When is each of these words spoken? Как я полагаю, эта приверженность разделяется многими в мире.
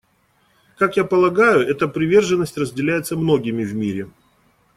Как 0.79 0.97
я 0.97 1.03
полагаю, 1.03 1.61
эта 1.61 1.87
приверженность 1.87 2.57
разделяется 2.57 3.15
многими 3.15 3.63
в 3.63 3.75
мире. 3.75 4.09